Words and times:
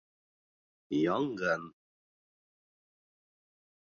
ЯНҒЫН 1.03 1.63